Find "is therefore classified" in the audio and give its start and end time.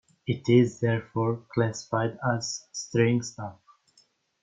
0.49-2.17